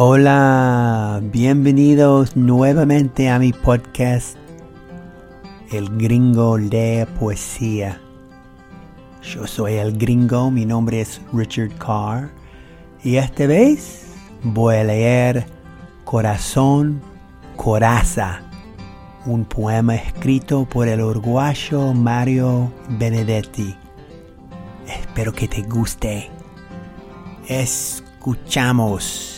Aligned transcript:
Hola, 0.00 1.20
bienvenidos 1.20 2.36
nuevamente 2.36 3.28
a 3.28 3.40
mi 3.40 3.52
podcast 3.52 4.36
El 5.72 5.88
Gringo 5.98 6.56
lee 6.56 7.04
poesía. 7.18 8.00
Yo 9.24 9.48
soy 9.48 9.72
el 9.72 9.98
gringo, 9.98 10.52
mi 10.52 10.64
nombre 10.64 11.00
es 11.00 11.20
Richard 11.32 11.76
Carr 11.78 12.30
y 13.02 13.16
esta 13.16 13.48
vez 13.48 14.06
voy 14.44 14.76
a 14.76 14.84
leer 14.84 15.46
Corazón 16.04 17.02
Coraza, 17.56 18.42
un 19.26 19.44
poema 19.46 19.96
escrito 19.96 20.64
por 20.64 20.86
el 20.86 21.00
uruguayo 21.00 21.92
Mario 21.92 22.72
Benedetti. 23.00 23.74
Espero 24.86 25.32
que 25.32 25.48
te 25.48 25.62
guste. 25.62 26.30
Escuchamos. 27.48 29.37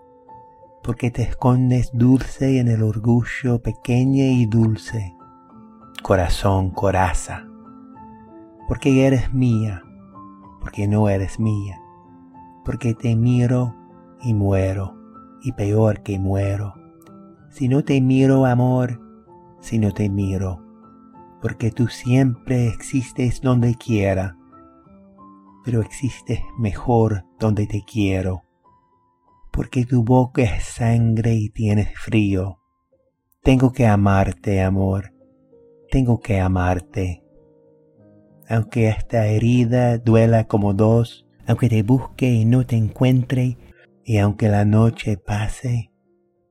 porque 0.83 1.11
te 1.11 1.21
escondes 1.21 1.91
dulce 1.93 2.59
en 2.59 2.67
el 2.67 2.81
orgullo 2.81 3.61
pequeña 3.61 4.25
y 4.25 4.45
dulce, 4.45 5.15
corazón 6.01 6.71
coraza, 6.71 7.47
porque 8.67 9.05
eres 9.05 9.33
mía, 9.33 9.83
porque 10.59 10.87
no 10.87 11.07
eres 11.07 11.39
mía, 11.39 11.79
porque 12.65 12.95
te 12.95 13.15
miro 13.15 13.75
y 14.21 14.33
muero, 14.33 14.97
y 15.43 15.51
peor 15.51 16.01
que 16.01 16.17
muero, 16.17 16.73
si 17.49 17.67
no 17.67 17.83
te 17.83 18.01
miro 18.01 18.45
amor, 18.45 18.99
si 19.59 19.77
no 19.77 19.91
te 19.91 20.09
miro, 20.09 20.63
porque 21.41 21.71
tú 21.71 21.87
siempre 21.87 22.67
existes 22.67 23.41
donde 23.41 23.75
quiera, 23.75 24.35
pero 25.63 25.81
existes 25.81 26.39
mejor 26.57 27.25
donde 27.39 27.67
te 27.67 27.83
quiero 27.83 28.43
porque 29.51 29.85
tu 29.85 30.03
boca 30.03 30.41
es 30.41 30.63
sangre 30.63 31.35
y 31.35 31.49
tienes 31.49 31.89
frío. 31.99 32.59
Tengo 33.43 33.71
que 33.71 33.85
amarte, 33.87 34.61
amor, 34.61 35.13
tengo 35.89 36.19
que 36.19 36.39
amarte. 36.39 37.23
Aunque 38.47 38.89
esta 38.89 39.27
herida 39.27 39.97
duela 39.97 40.47
como 40.47 40.73
dos, 40.73 41.27
aunque 41.47 41.69
te 41.69 41.83
busque 41.83 42.31
y 42.31 42.45
no 42.45 42.65
te 42.65 42.75
encuentre, 42.75 43.57
y 44.03 44.17
aunque 44.17 44.49
la 44.49 44.65
noche 44.65 45.17
pase 45.17 45.91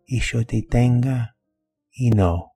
y 0.07 0.21
yo 0.21 0.45
te 0.45 0.63
tenga 0.63 1.37
y 1.91 2.11
no. 2.11 2.50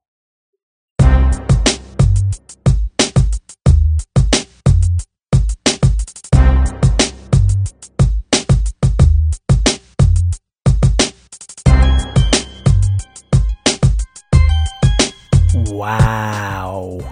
¡Wow! 15.75 17.03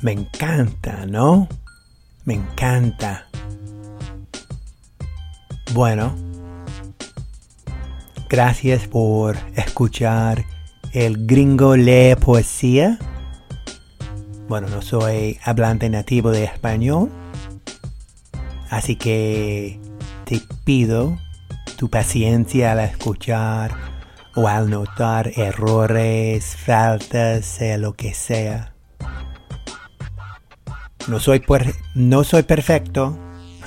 Me 0.00 0.12
encanta, 0.12 1.04
¿no? 1.04 1.48
Me 2.24 2.32
encanta. 2.32 3.26
Bueno, 5.74 6.16
gracias 8.30 8.88
por 8.88 9.36
escuchar 9.54 10.46
el 10.92 11.26
gringo 11.26 11.76
lee 11.76 12.14
poesía. 12.14 12.98
Bueno, 14.48 14.68
no 14.68 14.80
soy 14.80 15.38
hablante 15.44 15.90
nativo 15.90 16.30
de 16.30 16.44
español, 16.44 17.10
así 18.70 18.96
que 18.96 19.78
te 20.24 20.40
pido 20.64 21.18
tu 21.76 21.90
paciencia 21.90 22.72
al 22.72 22.80
escuchar 22.80 23.95
o 24.36 24.48
al 24.48 24.70
notar 24.70 25.32
errores, 25.36 26.56
faltas, 26.56 27.44
sea 27.44 27.78
lo 27.78 27.94
que 27.94 28.14
sea. 28.14 28.74
No 31.08 31.18
soy, 31.20 31.42
no 31.94 32.22
soy 32.22 32.42
perfecto. 32.42 33.18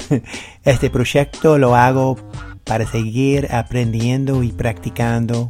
Este 0.63 0.89
proyecto 0.89 1.57
lo 1.57 1.75
hago 1.75 2.17
para 2.63 2.85
seguir 2.85 3.47
aprendiendo 3.51 4.43
y 4.43 4.51
practicando 4.51 5.49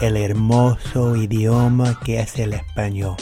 el 0.00 0.16
hermoso 0.16 1.16
idioma 1.16 1.98
que 2.04 2.20
es 2.20 2.38
el 2.38 2.52
español. 2.52 3.16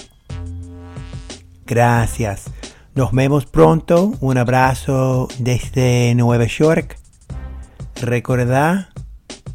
Gracias. 1.65 2.51
Nos 2.95 3.13
vemos 3.13 3.47
pronto. 3.47 4.13
Un 4.21 4.37
abrazo 4.37 5.29
desde 5.39 6.15
Nueva 6.15 6.45
York. 6.45 6.99
Recordad 8.03 8.92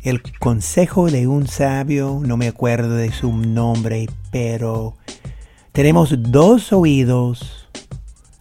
el 0.09 0.21
consejo 0.39 1.07
de 1.11 1.27
un 1.27 1.47
sabio, 1.47 2.21
no 2.23 2.37
me 2.37 2.47
acuerdo 2.47 2.95
de 2.95 3.11
su 3.11 3.33
nombre, 3.33 4.07
pero 4.31 4.95
tenemos 5.73 6.15
dos 6.17 6.71
oídos, 6.71 7.67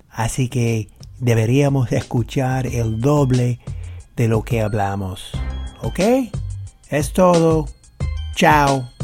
así 0.09 0.49
que 0.49 0.89
deberíamos 1.19 1.91
escuchar 1.91 2.69
el 2.69 3.01
doble 3.01 3.59
de 4.15 4.29
lo 4.29 4.45
que 4.45 4.61
hablamos. 4.61 5.33
¿Ok? 5.83 5.99
Es 6.89 7.13
todo. 7.13 7.67
Chao. 8.37 8.96